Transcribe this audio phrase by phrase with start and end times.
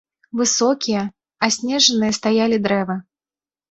[0.39, 1.03] Высокія,
[1.51, 3.01] аснежаныя стаялі дрэвы.